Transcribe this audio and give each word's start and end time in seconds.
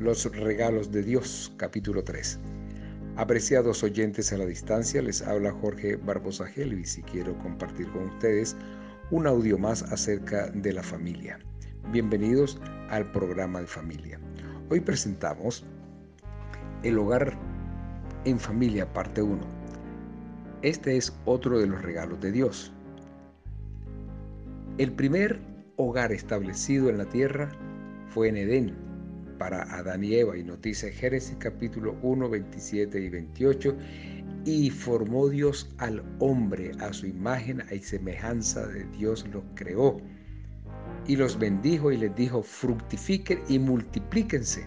Los 0.00 0.24
regalos 0.34 0.90
de 0.90 1.02
Dios, 1.02 1.52
capítulo 1.58 2.02
3. 2.02 2.38
Apreciados 3.16 3.82
oyentes 3.82 4.32
a 4.32 4.38
la 4.38 4.46
distancia, 4.46 5.02
les 5.02 5.20
habla 5.20 5.52
Jorge 5.52 5.96
Barbosa 5.96 6.46
Helvis 6.56 6.96
y 6.96 7.02
quiero 7.02 7.36
compartir 7.40 7.86
con 7.92 8.04
ustedes 8.04 8.56
un 9.10 9.26
audio 9.26 9.58
más 9.58 9.82
acerca 9.92 10.46
de 10.52 10.72
la 10.72 10.82
familia. 10.82 11.38
Bienvenidos 11.92 12.58
al 12.88 13.12
programa 13.12 13.60
de 13.60 13.66
familia. 13.66 14.18
Hoy 14.70 14.80
presentamos 14.80 15.66
El 16.82 16.98
hogar 16.98 17.36
en 18.24 18.40
familia, 18.40 18.90
parte 18.90 19.20
1. 19.20 19.38
Este 20.62 20.96
es 20.96 21.14
otro 21.26 21.58
de 21.58 21.66
los 21.66 21.82
regalos 21.82 22.18
de 22.22 22.32
Dios. 22.32 22.72
El 24.78 24.92
primer 24.92 25.38
hogar 25.76 26.10
establecido 26.10 26.88
en 26.88 26.96
la 26.96 27.04
tierra 27.04 27.50
fue 28.08 28.30
en 28.30 28.38
Edén, 28.38 28.89
para 29.40 29.62
Adán 29.74 30.04
y 30.04 30.16
Eva 30.16 30.36
y 30.36 30.44
nos 30.44 30.60
dice 30.60 30.92
Génesis 30.92 31.34
capítulo 31.38 31.96
1, 32.02 32.28
27 32.28 33.00
y 33.00 33.08
28 33.08 33.74
y 34.44 34.68
formó 34.68 35.30
Dios 35.30 35.74
al 35.78 36.04
hombre 36.18 36.72
a 36.78 36.92
su 36.92 37.06
imagen 37.06 37.62
y 37.72 37.78
semejanza 37.78 38.66
de 38.66 38.84
Dios 38.98 39.26
los 39.32 39.42
creó 39.54 39.96
y 41.06 41.16
los 41.16 41.38
bendijo 41.38 41.90
y 41.90 41.96
les 41.96 42.14
dijo 42.14 42.42
fructifiquen 42.42 43.40
y 43.48 43.58
multiplíquense. 43.58 44.66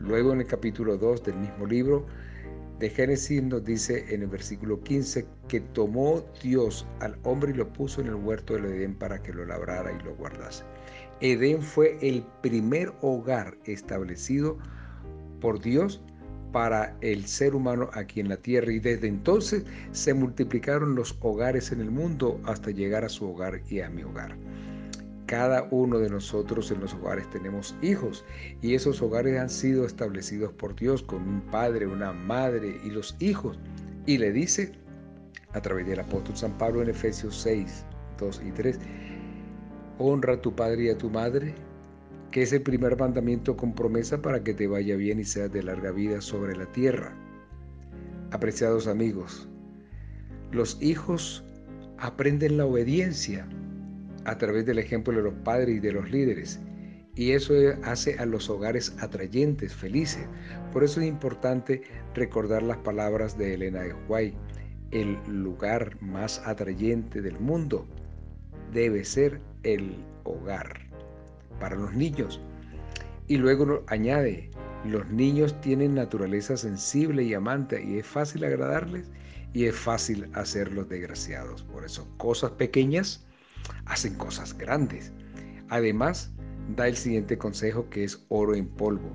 Luego 0.00 0.32
en 0.32 0.40
el 0.40 0.46
capítulo 0.48 0.96
2 0.96 1.22
del 1.22 1.36
mismo 1.36 1.64
libro 1.64 2.04
de 2.78 2.90
Génesis 2.90 3.42
nos 3.42 3.64
dice 3.64 4.04
en 4.08 4.22
el 4.22 4.28
versículo 4.28 4.80
15 4.82 5.26
que 5.48 5.60
tomó 5.60 6.24
Dios 6.42 6.86
al 7.00 7.18
hombre 7.24 7.50
y 7.50 7.54
lo 7.54 7.72
puso 7.72 8.00
en 8.00 8.06
el 8.08 8.14
huerto 8.14 8.54
del 8.54 8.66
Edén 8.66 8.94
para 8.94 9.20
que 9.22 9.32
lo 9.32 9.44
labrara 9.44 9.92
y 9.92 10.04
lo 10.04 10.14
guardase. 10.14 10.64
Edén 11.20 11.60
fue 11.60 11.98
el 12.00 12.24
primer 12.42 12.92
hogar 13.00 13.56
establecido 13.64 14.56
por 15.40 15.60
Dios 15.60 16.00
para 16.52 16.96
el 17.00 17.26
ser 17.26 17.54
humano 17.54 17.90
aquí 17.92 18.20
en 18.20 18.28
la 18.28 18.36
tierra 18.36 18.72
y 18.72 18.78
desde 18.78 19.08
entonces 19.08 19.64
se 19.90 20.14
multiplicaron 20.14 20.94
los 20.94 21.16
hogares 21.20 21.72
en 21.72 21.80
el 21.80 21.90
mundo 21.90 22.40
hasta 22.44 22.70
llegar 22.70 23.04
a 23.04 23.08
su 23.08 23.28
hogar 23.28 23.60
y 23.68 23.80
a 23.80 23.90
mi 23.90 24.02
hogar. 24.02 24.36
Cada 25.28 25.68
uno 25.70 25.98
de 25.98 26.08
nosotros 26.08 26.70
en 26.70 26.80
los 26.80 26.94
hogares 26.94 27.28
tenemos 27.28 27.76
hijos 27.82 28.24
y 28.62 28.74
esos 28.74 29.02
hogares 29.02 29.38
han 29.38 29.50
sido 29.50 29.84
establecidos 29.84 30.54
por 30.54 30.74
Dios 30.74 31.02
con 31.02 31.20
un 31.20 31.42
padre, 31.42 31.86
una 31.86 32.14
madre 32.14 32.80
y 32.82 32.88
los 32.88 33.14
hijos. 33.20 33.58
Y 34.06 34.16
le 34.16 34.32
dice 34.32 34.72
a 35.52 35.60
través 35.60 35.86
del 35.86 36.00
apóstol 36.00 36.34
San 36.34 36.56
Pablo 36.56 36.80
en 36.80 36.88
Efesios 36.88 37.36
6, 37.42 37.84
2 38.18 38.42
y 38.46 38.52
3, 38.52 38.78
honra 39.98 40.32
a 40.32 40.40
tu 40.40 40.56
padre 40.56 40.84
y 40.84 40.88
a 40.88 40.96
tu 40.96 41.10
madre, 41.10 41.54
que 42.30 42.40
es 42.40 42.54
el 42.54 42.62
primer 42.62 42.98
mandamiento 42.98 43.54
con 43.54 43.74
promesa 43.74 44.22
para 44.22 44.42
que 44.42 44.54
te 44.54 44.66
vaya 44.66 44.96
bien 44.96 45.20
y 45.20 45.24
seas 45.24 45.52
de 45.52 45.62
larga 45.62 45.90
vida 45.90 46.22
sobre 46.22 46.56
la 46.56 46.64
tierra. 46.72 47.14
Apreciados 48.30 48.86
amigos, 48.86 49.46
los 50.52 50.80
hijos 50.80 51.44
aprenden 51.98 52.56
la 52.56 52.64
obediencia 52.64 53.46
a 54.24 54.38
través 54.38 54.66
del 54.66 54.78
ejemplo 54.78 55.14
de 55.14 55.22
los 55.22 55.34
padres 55.44 55.76
y 55.76 55.80
de 55.80 55.92
los 55.92 56.10
líderes. 56.10 56.60
Y 57.14 57.32
eso 57.32 57.52
hace 57.82 58.16
a 58.18 58.26
los 58.26 58.48
hogares 58.48 58.94
atrayentes, 59.00 59.74
felices. 59.74 60.26
Por 60.72 60.84
eso 60.84 61.00
es 61.00 61.08
importante 61.08 61.82
recordar 62.14 62.62
las 62.62 62.78
palabras 62.78 63.36
de 63.36 63.54
Elena 63.54 63.82
de 63.82 63.94
Huay. 64.06 64.34
El 64.92 65.18
lugar 65.26 66.00
más 66.00 66.40
atrayente 66.46 67.20
del 67.20 67.38
mundo 67.40 67.86
debe 68.72 69.04
ser 69.04 69.40
el 69.64 69.96
hogar 70.24 70.88
para 71.58 71.76
los 71.76 71.92
niños. 71.92 72.40
Y 73.26 73.36
luego 73.36 73.82
añade, 73.88 74.50
los 74.84 75.08
niños 75.10 75.60
tienen 75.60 75.94
naturaleza 75.94 76.56
sensible 76.56 77.24
y 77.24 77.34
amante 77.34 77.82
y 77.82 77.98
es 77.98 78.06
fácil 78.06 78.44
agradarles 78.44 79.10
y 79.52 79.64
es 79.64 79.74
fácil 79.74 80.30
hacerlos 80.34 80.88
desgraciados. 80.88 81.62
Por 81.64 81.84
eso 81.84 82.06
cosas 82.16 82.52
pequeñas 82.52 83.26
hacen 83.86 84.14
cosas 84.14 84.56
grandes. 84.56 85.12
Además, 85.68 86.32
da 86.76 86.88
el 86.88 86.96
siguiente 86.96 87.38
consejo 87.38 87.88
que 87.90 88.04
es 88.04 88.24
oro 88.28 88.54
en 88.54 88.68
polvo. 88.68 89.10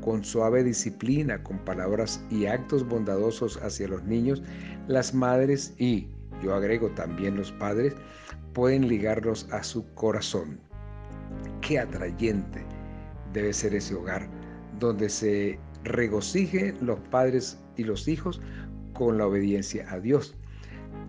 Con 0.00 0.24
suave 0.24 0.64
disciplina, 0.64 1.42
con 1.42 1.58
palabras 1.64 2.24
y 2.30 2.46
actos 2.46 2.86
bondadosos 2.86 3.56
hacia 3.62 3.88
los 3.88 4.02
niños, 4.04 4.42
las 4.88 5.14
madres 5.14 5.74
y, 5.78 6.08
yo 6.42 6.54
agrego 6.54 6.90
también 6.90 7.36
los 7.36 7.52
padres, 7.52 7.94
pueden 8.52 8.88
ligarlos 8.88 9.48
a 9.52 9.62
su 9.62 9.84
corazón. 9.94 10.58
Qué 11.60 11.78
atrayente 11.78 12.64
debe 13.32 13.52
ser 13.52 13.74
ese 13.74 13.94
hogar 13.94 14.28
donde 14.78 15.08
se 15.08 15.58
regocijen 15.84 16.76
los 16.80 16.98
padres 17.10 17.58
y 17.76 17.84
los 17.84 18.08
hijos 18.08 18.40
con 18.92 19.18
la 19.18 19.26
obediencia 19.26 19.86
a 19.90 20.00
Dios. 20.00 20.34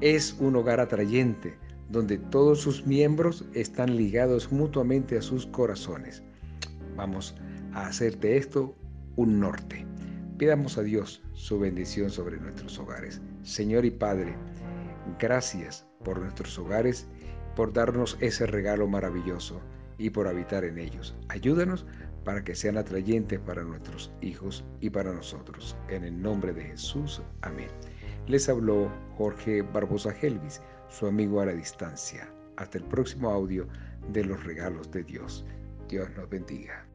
Es 0.00 0.36
un 0.40 0.56
hogar 0.56 0.80
atrayente 0.80 1.56
donde 1.90 2.18
todos 2.18 2.60
sus 2.60 2.86
miembros 2.86 3.44
están 3.54 3.96
ligados 3.96 4.52
mutuamente 4.52 5.18
a 5.18 5.22
sus 5.22 5.46
corazones. 5.46 6.22
Vamos 6.96 7.34
a 7.72 7.86
hacer 7.86 8.18
de 8.18 8.36
esto 8.36 8.76
un 9.16 9.40
norte. 9.40 9.86
Pidamos 10.38 10.78
a 10.78 10.82
Dios 10.82 11.22
su 11.32 11.58
bendición 11.58 12.10
sobre 12.10 12.38
nuestros 12.38 12.78
hogares. 12.78 13.20
Señor 13.42 13.84
y 13.84 13.90
Padre, 13.90 14.34
gracias 15.18 15.86
por 16.04 16.18
nuestros 16.20 16.58
hogares 16.58 17.06
por 17.56 17.72
darnos 17.72 18.16
ese 18.20 18.46
regalo 18.46 18.86
maravilloso 18.86 19.60
y 19.98 20.10
por 20.10 20.28
habitar 20.28 20.64
en 20.64 20.78
ellos. 20.78 21.14
Ayúdanos 21.28 21.84
para 22.24 22.44
que 22.44 22.54
sean 22.54 22.78
atrayentes 22.78 23.38
para 23.40 23.64
nuestros 23.64 24.12
hijos 24.20 24.64
y 24.80 24.90
para 24.90 25.12
nosotros. 25.12 25.76
En 25.88 26.04
el 26.04 26.20
nombre 26.20 26.52
de 26.52 26.62
Jesús. 26.62 27.20
Amén. 27.42 27.68
Les 28.26 28.48
habló 28.48 28.90
Jorge 29.16 29.62
Barbosa 29.62 30.14
Helvis, 30.20 30.60
su 30.90 31.06
amigo 31.06 31.40
a 31.40 31.46
la 31.46 31.52
distancia. 31.52 32.28
Hasta 32.56 32.78
el 32.78 32.84
próximo 32.84 33.30
audio 33.30 33.66
de 34.12 34.24
los 34.24 34.42
regalos 34.44 34.90
de 34.90 35.04
Dios. 35.04 35.44
Dios 35.88 36.10
nos 36.16 36.28
bendiga. 36.28 36.89